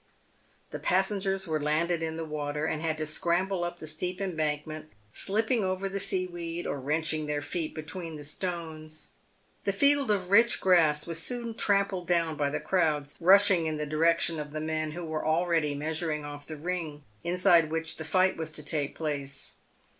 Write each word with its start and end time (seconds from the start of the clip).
The 0.71 0.79
passengers 0.79 1.45
were 1.45 1.61
landed 1.61 2.01
in 2.01 2.17
the 2.17 2.25
water, 2.25 2.65
and 2.65 2.81
had 2.81 2.97
to 2.97 3.05
scramble 3.05 3.63
up 3.63 3.77
the 3.77 3.85
steep 3.85 4.19
embankment, 4.19 4.89
slipping 5.13 5.63
over 5.63 5.87
the 5.87 5.99
sea 5.99 6.25
weed 6.25 6.65
or 6.65 6.79
wrenching 6.79 7.27
their 7.27 7.43
feet 7.43 7.75
between 7.75 8.15
the 8.17 8.23
stones. 8.23 9.09
The 9.63 9.71
field 9.71 10.09
of 10.09 10.31
rich 10.31 10.59
grass 10.59 11.05
was 11.05 11.19
soon 11.21 11.53
trampled 11.53 12.07
down 12.07 12.35
by 12.35 12.49
the 12.49 12.59
crowds 12.59 13.15
rushing 13.19 13.67
in 13.67 13.77
the 13.77 13.85
direction 13.85 14.39
of 14.39 14.53
the 14.53 14.59
men 14.59 14.93
who 14.93 15.05
were 15.05 15.23
already 15.23 15.75
measuring 15.75 16.25
off 16.25 16.47
the 16.47 16.57
ring, 16.57 17.03
inside 17.23 17.69
which 17.69 17.97
the 17.97 18.03
fight 18.03 18.37
was 18.37 18.49
to 18.53 18.63
take 18.63 18.95
place. 18.95 19.57